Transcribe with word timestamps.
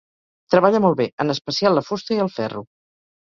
Treballa 0.53 0.79
molt 0.85 0.97
bé, 1.01 1.05
en 1.25 1.33
especial 1.33 1.77
la 1.79 1.85
fusta 1.91 2.17
i 2.17 2.19
el 2.25 2.31
ferro. 2.39 2.65